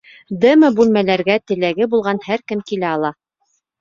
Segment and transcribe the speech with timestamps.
[0.45, 3.13] Демо-бүлмәләргә теләге булған һәр кем килә ала.